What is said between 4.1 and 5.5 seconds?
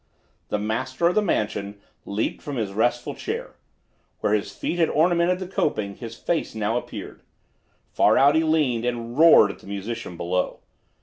Where his feet had ornamented the